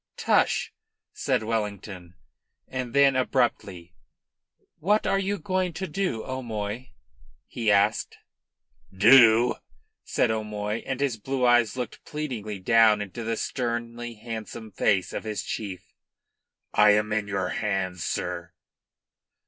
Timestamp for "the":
13.23-13.37